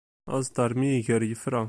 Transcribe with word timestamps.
Aẓeṭṭa 0.33 0.65
mi 0.79 0.87
iger 0.97 1.21
yefra. 1.25 1.59